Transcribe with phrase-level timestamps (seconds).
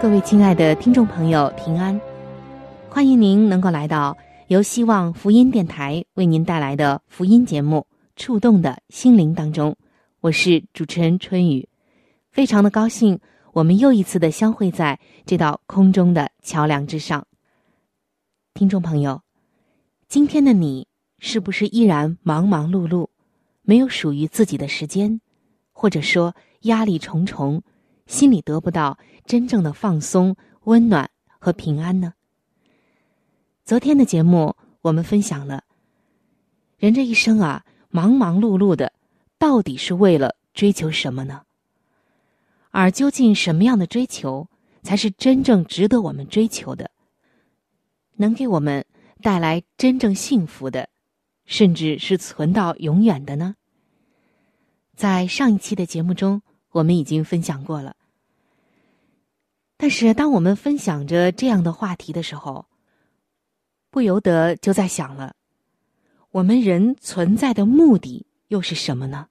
[0.00, 2.00] 各位亲爱的听众朋友，平安！
[2.88, 4.16] 欢迎您能够来到。
[4.46, 9.74] 由希望福音电台为您带来的福音节目《触动的心灵》当中，
[10.20, 11.68] 我是主持人春雨，
[12.30, 13.18] 非常的高兴，
[13.52, 17.26] 我们又一次的相会在这道空中的桥梁之上。
[18.54, 19.20] 听众朋友，
[20.06, 20.86] 今天的你
[21.18, 23.08] 是不是依然忙忙碌碌，
[23.62, 25.20] 没有属于自己的时间，
[25.72, 27.60] 或者说压力重重，
[28.08, 32.14] 心里得不到真正的放松、温暖和平安呢？
[33.64, 35.62] 昨天的节目，我们分享了
[36.78, 38.94] 人这一生啊，忙忙碌碌的，
[39.38, 41.42] 到底是为了追求什么呢？
[42.70, 44.48] 而究竟什么样的追求
[44.82, 46.90] 才是真正值得我们追求的，
[48.16, 48.86] 能给我们
[49.20, 50.88] 带来真正幸福的，
[51.44, 53.54] 甚至是存到永远的呢？
[54.96, 56.40] 在上一期的节目中，
[56.70, 57.96] 我们已经分享过了。
[59.76, 62.66] 但是，当我们分享着这样的话题的时候，
[63.90, 65.36] 不由得就在想了，
[66.30, 69.28] 我们人存在的目的又是什么呢？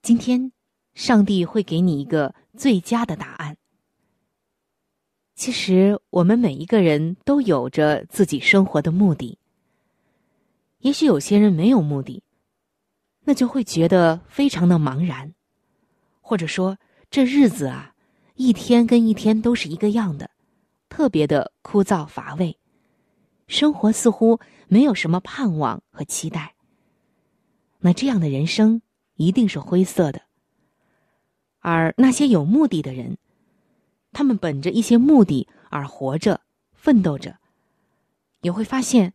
[0.00, 0.52] 今天，
[0.94, 3.56] 上帝会给你一个最佳的答案。
[5.34, 9.38] 其实，我们每一个人都有着自己生活的目的。
[10.78, 12.22] 也许有些人没有目的，
[13.24, 15.34] 那就会觉得非常的茫然，
[16.30, 16.78] 或者说
[17.10, 17.92] 这日子啊，
[18.36, 20.30] 一天跟一天都是一个样的，
[20.88, 22.56] 特别的枯燥乏味。
[23.48, 26.54] 生活似乎没有什么盼望和期待。
[27.80, 28.80] 那这样的人生
[29.16, 30.22] 一定是灰色的。
[31.58, 33.18] 而那些有目的的人，
[34.12, 36.42] 他们本着一些目的而活着、
[36.74, 37.38] 奋斗着，
[38.42, 39.14] 也会发现，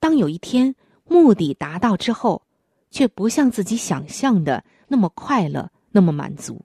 [0.00, 0.74] 当有一天
[1.04, 2.42] 目的达到之后，
[2.90, 6.64] 却不像自己想象的那么快乐、那么满足，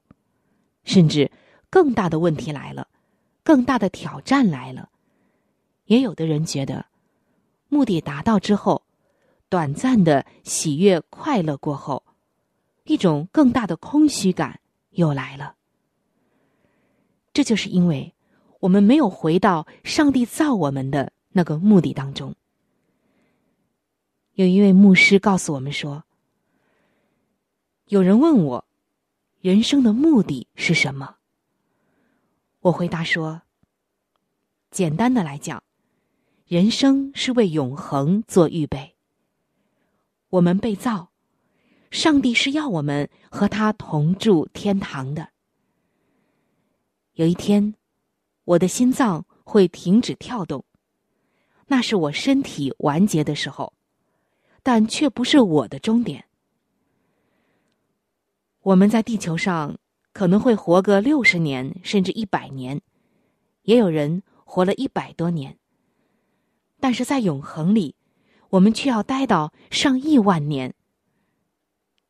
[0.84, 1.31] 甚至
[1.69, 2.88] 更大的问题来了，
[3.44, 4.90] 更大的挑战来了。
[5.86, 6.86] 也有的人觉得。
[7.68, 8.84] 目的达到之后，
[9.50, 12.03] 短暂的喜悦快乐过后，
[12.84, 15.56] 一种更大的空虚感又来了。
[17.34, 18.14] 这就是因为
[18.59, 22.35] 我们没有回到上帝造我们的那个目的当中。
[24.34, 26.03] 有一位牧师告诉我们说
[27.88, 28.66] ：“有人问我，
[29.46, 31.18] 人生的目的是什么？”
[32.62, 33.44] 我回答说
[34.72, 35.62] ：“简单的来讲。”
[36.50, 38.96] 人生是为永恒做预备。
[40.30, 41.12] 我们被造，
[41.92, 45.30] 上帝是要我们和他同住天堂的。
[47.14, 47.76] 有一天，
[48.46, 50.66] 我的心脏会停止跳动，
[51.68, 53.74] 那是我身体完结的时候，
[54.64, 56.26] 但却不是我的终点。
[58.66, 59.78] 我们在地球上
[60.12, 62.81] 可能会活个六十年，甚至一百年，
[63.62, 65.59] 也有人活了一百多年。
[66.80, 67.94] 但是在永恒里，
[68.50, 70.74] 我们却要待到上亿万年，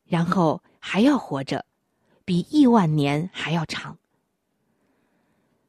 [0.05, 1.65] 然后还要活着，
[2.23, 3.99] 比亿万年还要长。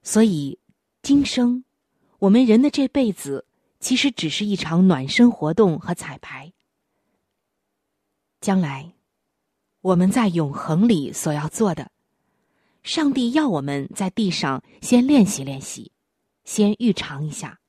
[0.05, 0.61] 所以，
[1.03, 1.65] 今生
[2.21, 3.45] 我们人的这辈子，
[3.81, 6.53] 其实只是一场暖身活动和彩排。
[8.41, 8.93] 将来，
[9.87, 11.93] 我们在永恒里所要做的，
[12.83, 15.93] 上帝要我们在地上先练习练习，
[16.43, 17.61] 先预尝一下。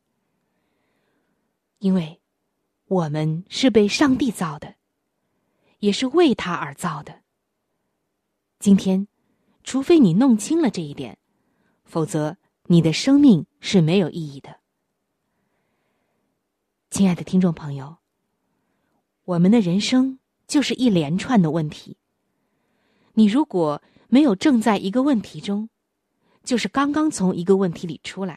[1.78, 2.19] 因为，
[2.86, 4.74] 我们是被上帝造的，
[5.78, 7.22] 也是为他而造的。
[8.58, 9.08] 今天，
[9.64, 11.19] 除非你弄清了这一点，
[11.86, 14.60] 否则你的生命是没有意义的。
[16.90, 17.98] 亲爱的听众朋友，
[19.24, 20.18] 我们的人生
[20.48, 21.96] 就是一连串的问题。
[23.18, 25.68] 你如果没有正在一个问题中，
[26.44, 28.36] 就是刚刚从一个问题里出来；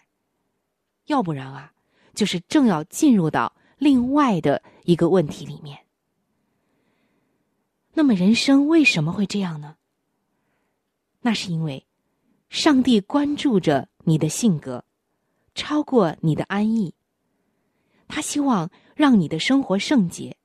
[1.05, 1.75] 要不然啊，
[2.15, 5.85] 就是正要进入到另外的一个问题里面。
[7.93, 9.77] 那么，人生为什么会这样呢？
[11.21, 11.87] 那是因为，
[12.49, 14.83] 上帝关注着你的性格，
[15.55, 16.95] 超过你的安逸。
[18.09, 20.39] 他希望让你的生活圣洁，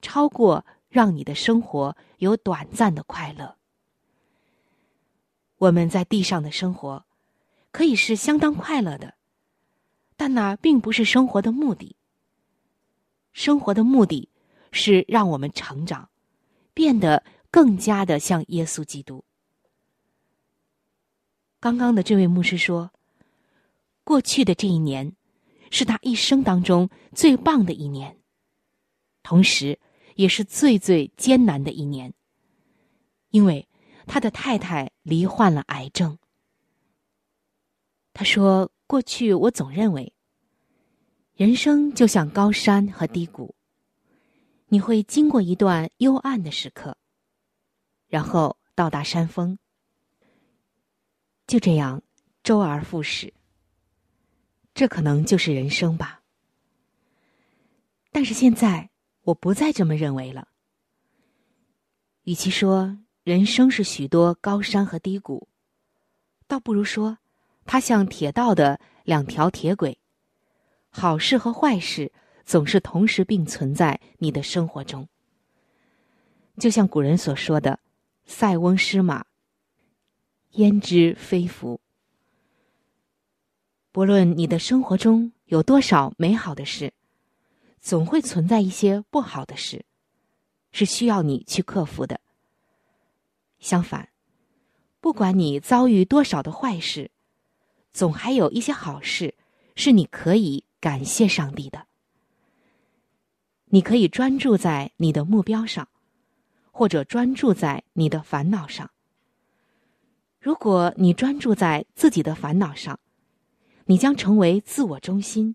[0.00, 3.56] 超过让你的生活有短暂的快乐。
[5.62, 7.04] 我们在地上的生活，
[7.70, 9.14] 可以是相当快乐的，
[10.16, 11.94] 但那并不是生活的目的。
[13.32, 14.28] 生活的目的
[14.72, 16.08] 是让我们成长。
[16.74, 19.22] 变得更加的像耶稣基督。
[21.60, 22.90] 刚刚的这位牧师说，
[24.04, 25.14] 过去的这一年
[25.70, 28.16] 是他一生当中最棒的一年，
[29.22, 29.78] 同时
[30.14, 32.14] 也是最最艰难的一年，
[33.28, 33.68] 因为
[34.06, 36.18] 他的太太罹患了癌症。
[38.12, 40.12] 他说：“过去我总认为，
[41.34, 43.54] 人生就像高山和低谷。”
[44.68, 46.96] 你会经过一段幽暗的时刻，
[48.08, 49.58] 然后到达山峰。
[51.46, 52.02] 就这样，
[52.42, 53.34] 周而复始。
[54.72, 56.22] 这可能就是人生吧。
[58.10, 58.88] 但是现在，
[59.24, 60.48] 我不再这么认为了。
[62.22, 65.48] 与其说人生是许多高山和低谷，
[66.46, 67.18] 倒不如说，
[67.64, 69.98] 它像铁道的两条铁轨，
[70.90, 72.12] 好事和坏事。
[72.44, 75.08] 总是同时并存在你的生活中，
[76.58, 77.78] 就像古人所说的
[78.26, 79.24] “塞翁失马，
[80.50, 81.80] 焉知非福”。
[83.92, 86.92] 不论你的生活中有多少美好的事，
[87.80, 89.84] 总会存在一些不好的事，
[90.72, 92.20] 是需要你去克服的。
[93.62, 94.08] 相反，
[95.00, 97.12] 不管你遭遇多少的坏事，
[97.92, 99.36] 总还有一些好事
[99.76, 101.86] 是你可以感谢上帝的。
[103.66, 105.88] 你可以专注在你的目标上，
[106.72, 108.90] 或者专注在你的烦恼上。
[110.40, 112.98] 如果你专注在自己的烦恼上，
[113.84, 115.54] 你将成为自我中心，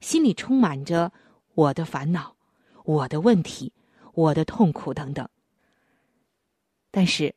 [0.00, 1.12] 心里充满着
[1.54, 2.34] 我的烦恼、
[2.84, 3.74] 我的问题、
[4.14, 5.28] 我的痛苦等等。
[6.98, 7.32] 但是，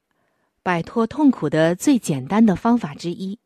[0.63, 3.37] 摆脱痛苦的最简单的方法之一，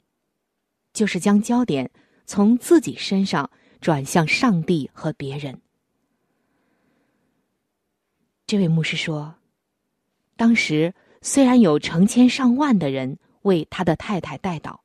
[0.93, 1.91] 就是将焦点
[2.25, 3.51] 从自己身上
[3.81, 5.61] 转向上帝和别人。
[8.47, 9.35] 这位牧师说
[10.37, 14.79] ：“当时虽然有成千上万的人为他的太太代祷，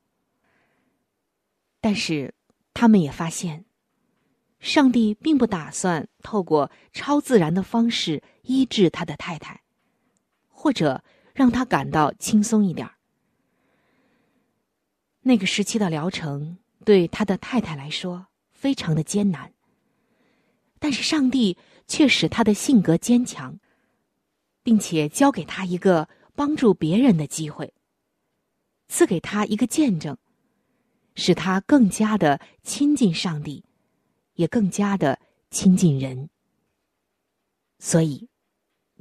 [1.80, 2.34] 但是
[2.74, 3.64] 他们也发现，
[4.58, 9.60] 上帝并不打算透过超自然的方式医治他的太太，
[10.48, 11.04] 或者
[11.40, 12.86] 让他感到轻松一点
[15.22, 19.52] 那个时期的疗程对他的太太来说非常的艰难，
[20.78, 21.56] 但是上帝。”
[21.90, 23.58] 却使他的性格坚强，
[24.62, 27.74] 并且教给他一个帮助别人的机会，
[28.86, 30.16] 赐给他一个见证，
[31.16, 33.64] 使他更加的亲近上帝，
[34.34, 35.18] 也更加的
[35.50, 36.30] 亲近人。
[37.80, 38.29] 所以，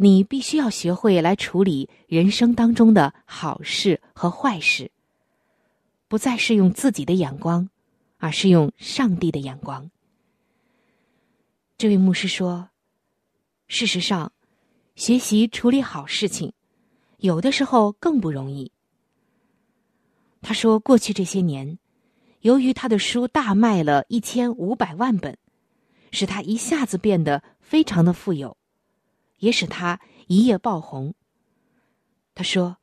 [0.01, 4.91] 你必须要学会来处理人生当中的好事和坏事，
[6.07, 7.69] 不再是用自己的眼光，
[8.17, 9.91] 而是用上帝的眼光。
[11.77, 12.69] 这位牧师说。
[13.67, 14.31] 事实上，
[14.95, 16.53] 学习处理好事情，
[17.17, 18.71] 有的时候更不容易。
[20.41, 21.77] 他说，过去这些年，
[22.39, 25.37] 由于他的书大卖了一千五百万本，
[26.11, 28.57] 使他一下子变得非常的富有，
[29.39, 31.13] 也使他一夜爆红。
[32.35, 32.77] 他说：“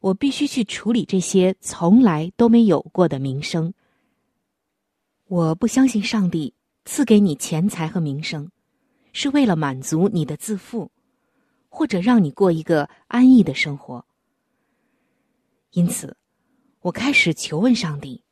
[0.00, 3.74] 我必须去处理这些从来都没有过的名声。
[5.26, 6.54] 我不相信上帝
[6.84, 8.50] 赐给你钱财和名声。”
[9.14, 10.92] 是为了满足你的自负，
[11.68, 14.04] 或者让你过一个安逸的生活。
[15.70, 16.16] 因此，
[16.82, 18.22] 我开始求问上帝，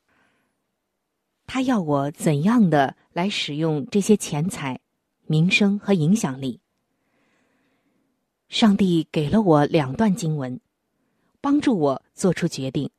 [1.46, 4.78] 他要我怎样的来使用这些钱财、
[5.26, 6.60] 名声和影响力。
[8.48, 10.60] 上帝给了我两段经文，
[11.40, 12.90] 帮助我做出决定，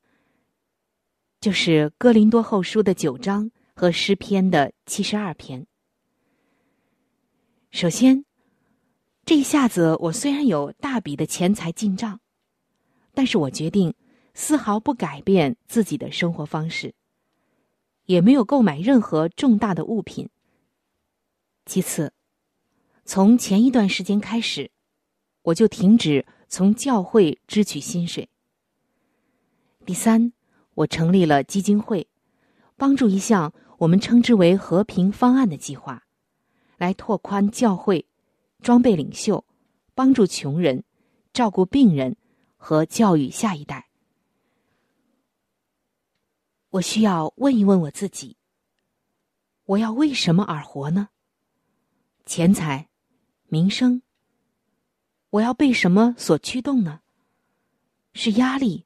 [1.40, 5.66] 就是《哥林多后书》的九章和诗篇的七十二篇。
[7.72, 8.26] 首先，
[9.26, 12.20] 这一下子我虽然有大笔的钱财进账，
[13.14, 13.94] 但是我决定
[14.34, 16.94] 丝毫不改变自己的生活方式，
[18.06, 20.30] 也没有购买任何重大的物品。
[21.66, 22.14] 其次，
[23.06, 24.72] 从前一段时间开始，
[25.48, 28.30] 我就停止从教会支取薪水。
[29.86, 30.34] 第三，
[30.74, 32.06] 我成立了基金会，
[32.76, 36.06] 帮助一项我们称之为“和平方案”的计划，
[36.78, 38.06] 来拓宽教会、
[38.62, 39.46] 装备领袖、
[39.96, 40.84] 帮助穷人、
[41.32, 42.18] 照顾病人
[42.58, 43.88] 和教育下一代。
[46.72, 48.36] 我需要问一问我自己：
[49.64, 51.08] 我要为什么而活呢？
[52.26, 52.90] 钱财、
[53.48, 54.02] 名声，
[55.30, 57.02] 我要被什么所驱动呢？
[58.14, 58.86] 是压力、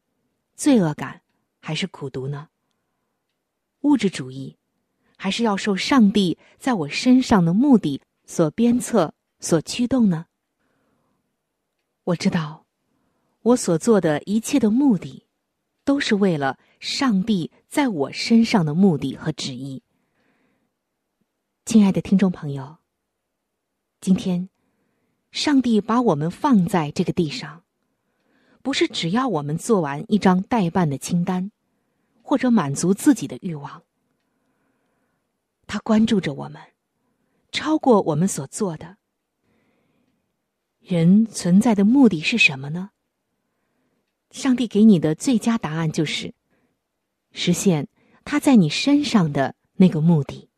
[0.56, 1.22] 罪恶感，
[1.60, 2.50] 还是苦读呢？
[3.82, 4.58] 物质主义，
[5.18, 10.26] 还是要受上帝在我身上的目的所鞭策、所驱动呢？
[12.04, 12.66] 我知道，
[13.44, 15.26] 我所做的一切的目的，
[15.84, 19.84] 都是为了上帝在我身上的目的和旨意。
[21.66, 22.78] 亲爱的听众朋友，
[24.02, 24.50] 今天，
[25.32, 27.64] 上帝把我们放在这个地上。
[28.62, 31.52] 不是只要我们做完一张代办的清单，
[32.22, 33.82] 或者满足自己的欲望，
[35.66, 36.62] 他关注着我们，
[37.52, 38.98] 超过我们所做的。
[40.80, 42.92] 人存在的目的是什么呢？
[44.30, 46.34] 上帝给你的最佳答案就是
[47.32, 47.88] 实现
[48.24, 50.50] 他在你身上的那个目的。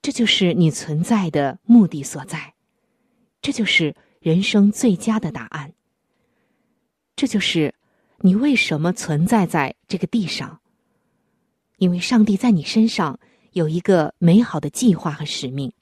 [0.00, 2.54] 这就是你存在的目的所在，
[3.42, 5.74] 这就是人生最佳的答案。
[7.14, 7.74] 这就是
[8.20, 10.60] 你为什么存在在这个地上。
[11.76, 13.18] 因为上帝在你身上
[13.52, 15.72] 有一个美好的计划和使命，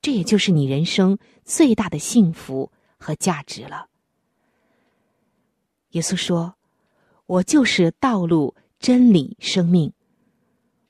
[0.00, 3.88] 这也就是你人生最大的幸福和价值了。
[5.90, 6.54] 耶稣说
[7.26, 9.92] ：“我就是道路、真理、生命。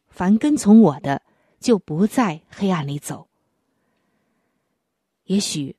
[0.09, 1.23] 凡跟从我的，
[1.59, 3.28] 就不在黑暗里走。
[5.29, 5.75] 也许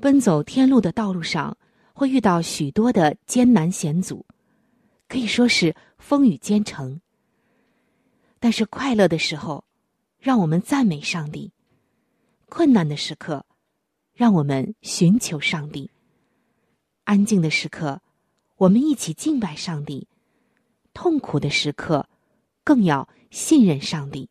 [0.00, 1.56] 奔走天路的道路上。”
[1.98, 4.24] 会遇到许多的艰难险阻，
[5.08, 7.00] 可以说是风雨兼程。
[8.38, 9.64] 但是快乐的时候，
[10.20, 11.50] 让我们赞美上帝；
[12.48, 13.44] 困难的时刻，
[14.14, 15.90] 让我们寻求上帝；
[17.02, 18.00] 安静的时刻，
[18.58, 20.06] 我们一起敬拜上帝；
[20.94, 22.08] 痛苦的时刻，
[22.62, 24.30] 更要信任上帝。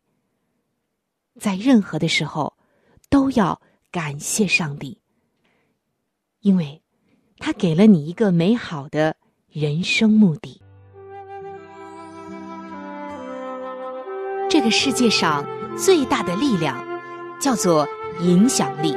[1.38, 2.56] 在任何的时候，
[3.10, 3.60] 都要
[3.90, 4.98] 感谢上帝，
[6.40, 6.82] 因为。
[7.40, 9.14] 他给了你一个美好的
[9.48, 10.60] 人生目的。
[14.50, 16.84] 这个世界上最大的力量
[17.40, 17.86] 叫做
[18.20, 18.92] 影响力。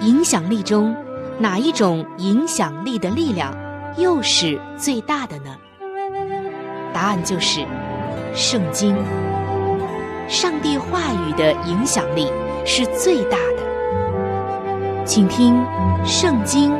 [0.00, 0.96] 影响力中
[1.38, 3.56] 哪一种影响力的力量
[3.96, 5.56] 又是最大的呢？
[6.92, 7.64] 答案就是
[8.34, 8.96] 圣经。
[10.28, 12.26] 上帝话语的影响力
[12.66, 15.06] 是最大的。
[15.06, 15.54] 请听
[16.04, 16.72] 圣经。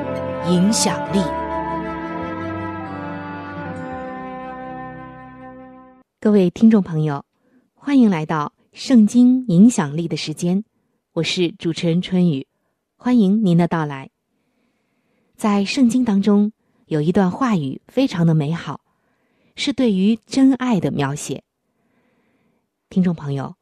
[0.49, 1.19] 影响力。
[6.21, 7.25] 各位听众朋友，
[7.75, 10.63] 欢迎来到《圣经影响力》的时间，
[11.15, 12.47] 我是主持人春雨，
[12.97, 14.11] 欢迎您的到来。
[15.35, 16.53] 在圣经当中
[16.85, 18.81] 有一段话语非常的美好，
[19.57, 21.43] 是对于真爱的描写。
[22.89, 23.57] 听众朋友，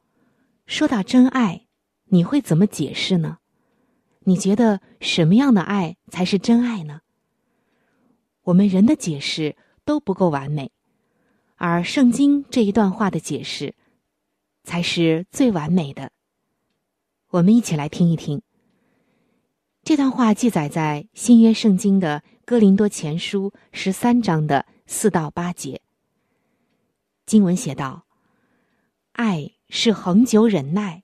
[0.67, 1.64] 说到真爱，
[2.05, 3.39] 你会怎么解释呢？
[4.27, 7.01] 你觉得什么样的爱才是真爱呢？
[8.43, 10.71] 我们人的解释都不够完美，
[11.55, 13.75] 而圣经这一段话的解释
[14.63, 16.11] 才是最完美的。
[17.29, 18.41] 我们一起来听一听。
[19.83, 25.81] 这段话记载在新约圣经的哥林多前书十三章的四到八节。
[27.27, 28.05] 经文写道
[29.13, 31.03] ：“爱是恒久忍耐，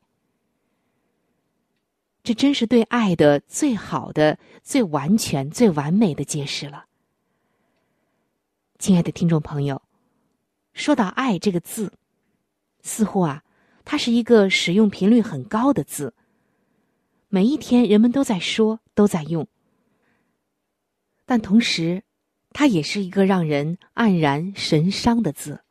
[2.23, 6.85] 这真是对爱的最好的、最完全、最完美的解释了，
[8.77, 9.81] 亲爱的听众朋友。
[10.73, 11.93] 说到“爱”这个字，
[12.81, 13.43] 似乎啊，
[13.83, 16.13] 它是一个使用频率很高的字。
[17.27, 19.47] 每一天人们都在说，都在用，
[21.25, 22.03] 但同时，
[22.51, 25.63] 它也是一个让人黯然神伤的字。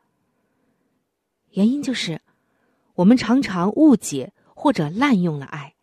[1.52, 2.20] 原因就是，
[2.94, 5.74] 我们常常误解或者滥用了爱。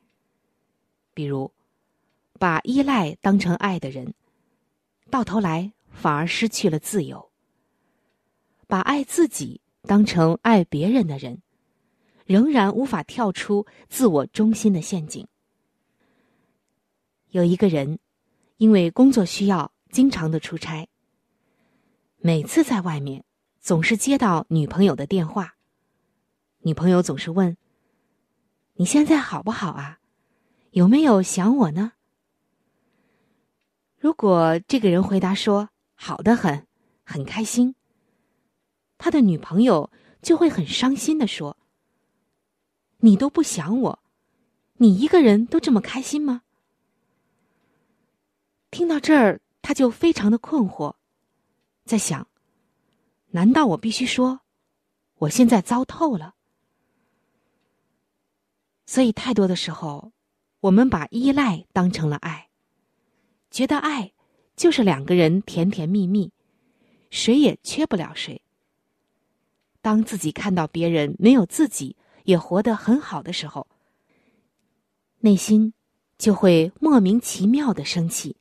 [1.17, 1.51] 比如，
[2.37, 4.13] 把依赖当成爱的人，
[5.09, 7.31] 到头来反而失去了自由；
[8.67, 11.41] 把爱自己当成爱别人的人，
[12.27, 15.27] 仍然无法跳出自我中心的陷阱。
[17.29, 17.97] 有一个人，
[18.57, 20.87] 因为工作需要，经常的出差。
[22.17, 23.25] 每次在外面，
[23.59, 25.55] 总是接到女朋友的电话，
[26.59, 27.57] 女朋友总是问
[28.77, 29.96] ：“你现在好不好啊？
[30.71, 31.93] 有没有想我呢？”
[33.97, 36.67] 如果这个人回答说：“好的很，
[37.03, 37.75] 很开心。”
[38.97, 41.57] 他的女朋友就会很伤心的说
[43.01, 43.99] ：“你都不想我，
[44.75, 46.43] 你一个人都这么开心吗？”
[48.69, 50.95] 听到这儿，他就非常的困惑，
[51.85, 52.27] 在想：
[53.27, 54.41] 难道我必须说，
[55.15, 56.35] 我现在糟透了？
[58.85, 60.11] 所以，太多的时候，
[60.59, 62.49] 我们把依赖当成了爱，
[63.51, 64.13] 觉得爱
[64.55, 66.31] 就是两个人甜甜蜜蜜，
[67.09, 68.41] 谁也缺不了谁。
[69.81, 73.67] 当自己看到别人没有自己也活得很好的时候，
[75.19, 75.73] 内心
[76.17, 78.35] 就会莫名其妙的生气，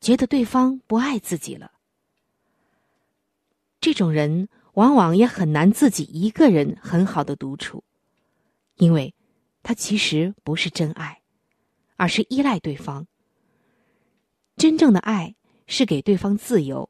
[0.00, 1.72] 觉得对方不爱自己了。
[3.80, 7.84] 这种人往往也很难自己一个人很好的独处，
[8.76, 9.14] 因为
[9.66, 11.22] 他其实不是真爱，
[11.96, 13.08] 而是依赖对方。
[14.56, 15.34] 真正的爱
[15.66, 16.88] 是给对方自由，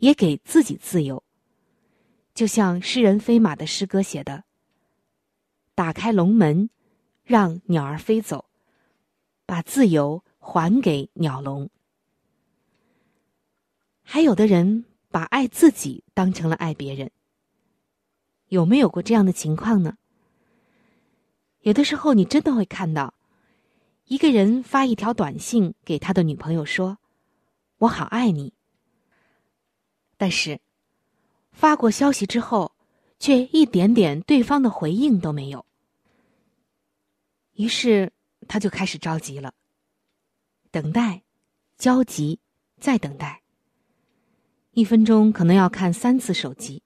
[0.00, 1.24] 也给自己自由。
[2.34, 4.44] 就像诗人飞马的诗歌写的
[5.74, 6.68] ：“打开笼门，
[7.24, 8.50] 让鸟儿飞走，
[9.46, 11.70] 把自由还给鸟笼。”
[14.04, 17.10] 还有的人把爱自己当成了爱别人，
[18.48, 19.96] 有没有过这样的情况呢？
[21.62, 23.14] 有的时候，你真的会看到
[24.06, 26.98] 一个人发一条短信给他的女朋友说
[27.78, 28.52] ：“我好爱你。”
[30.16, 30.60] 但是。
[31.52, 32.72] 发过消息之后，
[33.18, 35.66] 却一点点对方的回应都没有。
[37.52, 38.10] 于是
[38.48, 39.52] 他就开始着急了，
[40.70, 41.22] 等待，
[41.76, 42.38] 焦急，
[42.78, 43.42] 再等待。
[44.70, 46.82] 一分钟可能要看三次手机。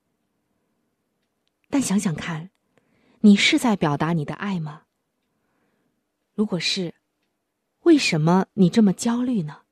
[1.70, 2.50] 但想想看，
[3.24, 4.82] 你是在表达你的爱吗？
[6.34, 6.94] 如果是，
[7.80, 9.62] 为什么你这么焦虑呢？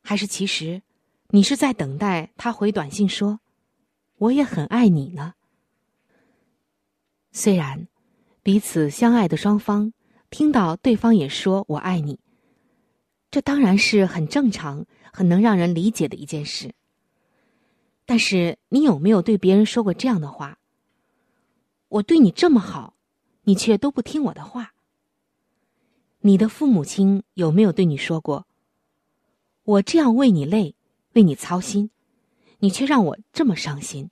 [0.00, 0.80] 还是其实，
[1.28, 3.40] 你是在等待他回短信说？
[4.16, 5.34] 我也很爱你呢。
[7.32, 7.86] 虽然
[8.42, 9.92] 彼此相爱的双方
[10.30, 12.18] 听到对方也说我爱你，
[13.30, 16.72] 这当然是很正常、很能让人理解的一件事。
[18.06, 20.58] 但是，你有没有对别人说过这样的话？
[21.88, 22.94] 我对你这么好，
[23.44, 24.74] 你却都不听我的话。
[26.20, 28.46] 你的父母亲有没有对你说过？
[29.62, 30.74] 我这样为你累，
[31.12, 31.90] 为你操心。
[32.60, 34.10] 你却让我这么伤心，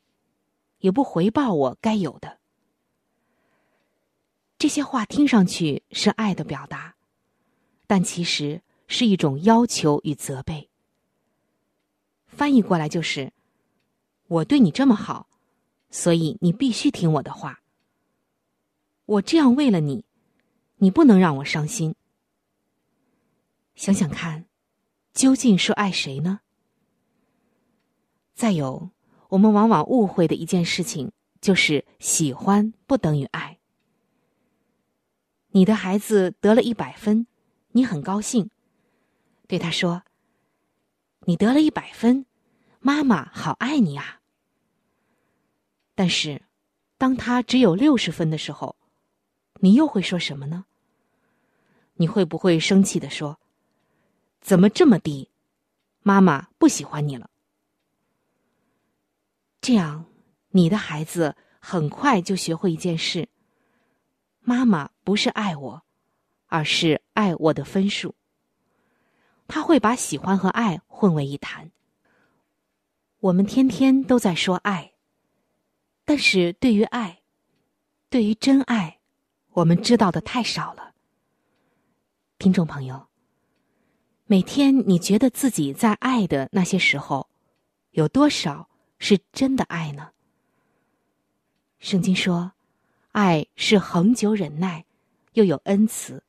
[0.81, 2.39] 也不回报我该有的。
[4.59, 6.95] 这些话听上去是爱的表达，
[7.87, 10.69] 但其实是一种要求与责备。
[12.27, 13.33] 翻译过来就是：
[14.27, 15.27] 我对你这么好，
[15.91, 17.63] 所以你必须听我的话。
[19.07, 20.05] 我这样为了你，
[20.77, 21.95] 你不能让我伤心。
[23.75, 24.47] 想想看，
[25.13, 26.41] 究竟是爱谁呢？
[28.35, 28.91] 再有，
[29.29, 33.59] 我们往往误会的一件事情，就是喜欢不等于爱。
[35.49, 37.27] 你的孩子得了一百分，
[37.73, 38.51] 你很高兴，
[39.47, 40.03] 对他说
[41.27, 42.27] ：“你得了一百分，
[42.81, 44.21] 妈妈好爱你啊。”
[45.95, 46.43] 但是，
[46.99, 48.75] 当他只有六十分的时候，
[49.65, 50.67] 你又会说什么呢？
[51.95, 53.41] 你会不会生气的说
[54.43, 55.31] ：“怎么这么低？
[56.03, 57.31] 妈妈不喜欢你了？”
[59.63, 60.05] 这样，
[60.51, 63.31] 你的孩子很快就学会一件事：
[64.41, 65.83] 妈妈不是爱我，
[66.45, 68.15] 而是爱我的分数。
[69.49, 71.71] 他会把喜欢和爱混为一谈。
[73.21, 74.93] 我们天天都在说爱，
[76.05, 77.23] 但是对于爱，
[78.11, 79.01] 对于真爱，
[79.55, 80.93] 我们知道的太少了。
[82.39, 83.07] 听众朋友，
[84.27, 87.29] 每天你觉得自己在爱的那些时候，
[87.93, 88.69] 有多少？
[88.99, 90.11] 是真的爱呢？
[91.79, 92.53] 圣经说，
[93.13, 94.85] 爱是恒久忍耐，
[95.35, 96.25] 又有恩慈。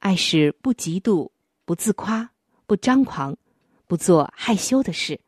[0.00, 1.30] 爱是不嫉妒，
[1.64, 2.30] 不自夸，
[2.66, 3.36] 不张狂，
[3.86, 5.20] 不做害羞的事，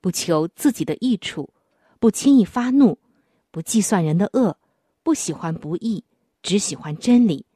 [0.00, 1.52] 不求自己的益处，
[1.98, 2.98] 不轻易发怒，
[3.50, 4.57] 不计算人的恶，
[5.08, 6.04] 不喜欢不义，
[6.42, 7.46] 只喜欢真理。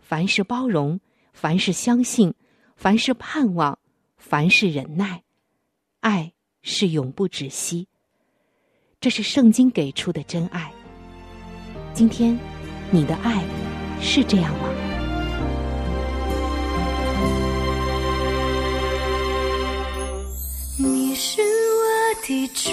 [0.00, 0.98] 凡是包容，
[1.32, 2.34] 凡是相信，
[2.74, 3.78] 凡是盼望，
[4.16, 5.22] 凡是忍耐，
[6.00, 6.32] 爱。
[6.62, 7.86] 是永不止息。
[8.98, 10.72] 这是圣经给出的真爱。
[11.92, 12.36] 今天，
[12.90, 13.44] 你的爱
[14.00, 14.68] 是这样吗？
[20.76, 22.72] 你是我的主，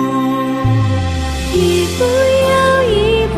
[2.01, 2.05] 不
[2.49, 2.89] 要一
[3.35, 3.37] 步，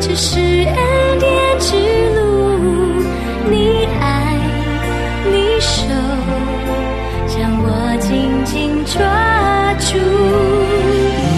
[0.00, 1.24] 这是恩典
[1.58, 1.72] 之
[2.14, 2.20] 路，
[3.48, 3.54] 你
[4.02, 4.04] 爱
[5.32, 5.88] 你守，
[7.26, 7.66] 将我
[8.00, 9.00] 紧紧抓
[9.78, 9.96] 住，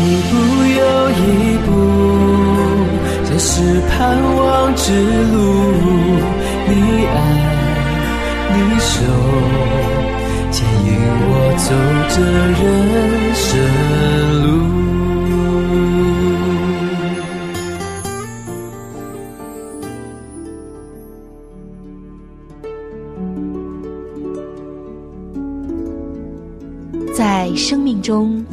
[0.03, 0.35] 一步
[0.81, 0.83] 又
[1.15, 1.23] 一
[1.65, 1.71] 步，
[3.25, 3.47] 这是
[3.89, 3.97] 盼
[4.35, 4.83] 望之
[5.31, 5.37] 路，
[6.67, 6.71] 你
[7.07, 7.17] 爱
[8.51, 8.97] 你守，
[10.51, 10.89] 牵引
[11.31, 11.67] 我走
[12.11, 12.17] 这
[12.59, 12.67] 人
[13.35, 14.18] 生。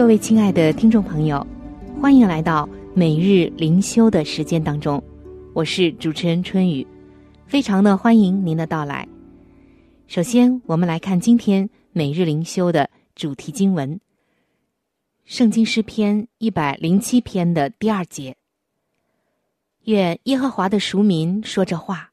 [0.00, 1.46] 各位亲爱的听众朋友，
[2.00, 5.00] 欢迎来到每日灵修的时间当中，
[5.52, 6.86] 我是主持人春雨，
[7.44, 9.06] 非常的欢迎您的到来。
[10.06, 13.94] 首先，我们来看今天每日灵修的主题经文，
[15.26, 18.34] 《圣经诗篇》一百零七篇的第二节。
[19.84, 22.10] 愿耶和华的赎民说这话，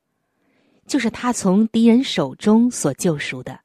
[0.86, 3.58] 就是他从敌人手中所救赎的。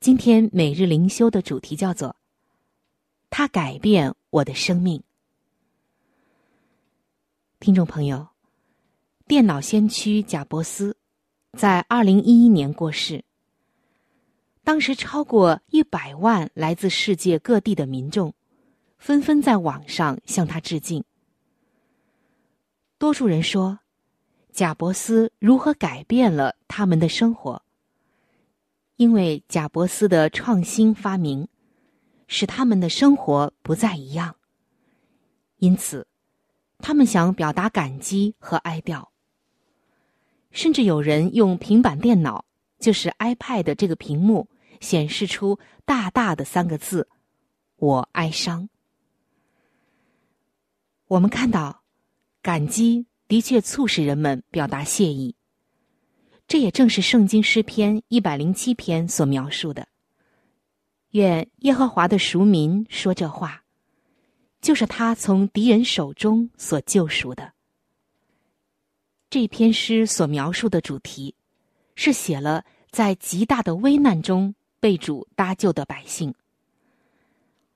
[0.00, 2.16] 今天每日灵修的主题叫做。
[3.30, 5.02] 他改变我的生命。
[7.60, 8.28] 听众朋友，
[9.26, 10.96] 电脑先驱贾伯斯
[11.56, 13.24] 在二零一一年过世。
[14.64, 18.34] 当时，超过一百万来自世界各地的民众
[18.98, 21.02] 纷纷在网上向他致敬。
[22.98, 23.78] 多数人说，
[24.52, 27.62] 贾伯斯如何改变了他们的生活？
[28.96, 31.48] 因为贾伯斯的创新发明。
[32.28, 34.36] 使他们的生活不再一样，
[35.56, 36.06] 因此，
[36.78, 39.08] 他们想表达感激和哀悼。
[40.50, 42.44] 甚至有人用平板电脑，
[42.78, 44.48] 就是 iPad 这个屏幕，
[44.80, 47.08] 显示出大大的三个字
[47.76, 48.68] ：“我哀伤。”
[51.08, 51.82] 我们看到，
[52.42, 55.34] 感激的确促使人们表达谢意。
[56.46, 59.88] 这也正是圣经诗篇一百零七篇所描述的。
[61.12, 63.64] 愿耶和华的赎民说这话，
[64.60, 67.54] 就是他从敌人手中所救赎的。
[69.30, 71.34] 这篇诗所描述的主题，
[71.94, 76.34] 是写了在极大的危难中被主搭救的百姓。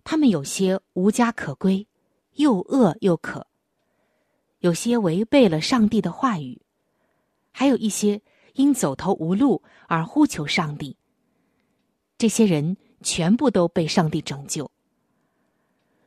[0.04, 1.86] 他们有些无家可归，
[2.34, 3.46] 又饿又渴；
[4.58, 6.60] 有些违背了上帝的话语，
[7.50, 8.20] 还有一些
[8.52, 10.98] 因走投无路而呼求上帝。
[12.18, 12.76] 这些人。
[13.02, 14.70] 全部都被上帝拯救，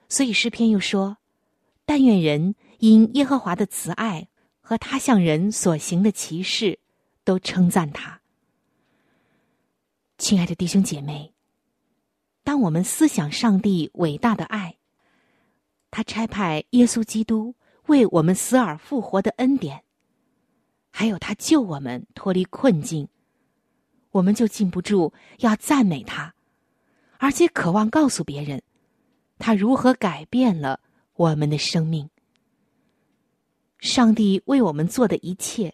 [0.08, 1.17] 所以诗篇又说
[1.86, 4.27] ：“但愿人因耶和华的慈爱
[4.62, 6.79] 和他向人所行的奇事，
[7.23, 8.21] 都称赞他。”
[10.17, 11.34] 亲爱的弟兄姐妹，
[12.43, 14.77] 当我们思想上帝伟大的爱，
[15.91, 17.55] 他差派耶稣基督
[17.88, 19.84] 为我们死而复活的恩典，
[20.91, 23.10] 还有他救我们脱离困境，
[24.12, 26.35] 我们就禁不住要赞美他。
[27.17, 28.62] 而且渴望告诉别人，
[29.39, 30.80] 他如何改变了
[31.15, 32.10] 我们的生命。
[33.80, 35.73] 上帝为我们做的一切，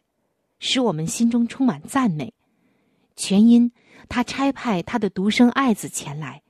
[0.59, 2.33] 使我们心中充满赞美，
[3.15, 3.71] 全因
[4.09, 6.41] 他差派他的独生爱子前来，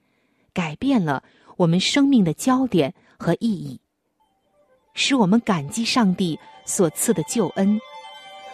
[0.54, 1.24] 改变了
[1.58, 3.80] 我们生命的焦点和意义，
[4.94, 7.80] 使我们感激上帝所赐的救恩，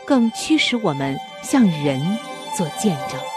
[0.05, 2.01] 更驱使我们向人
[2.57, 3.36] 做见证。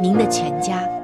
[0.00, 0.97] 您的全家。